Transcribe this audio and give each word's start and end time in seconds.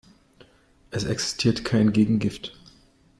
Es 0.89 1.03
existiert 1.03 1.63
kein 1.63 1.93
Gegengift. 1.93 2.57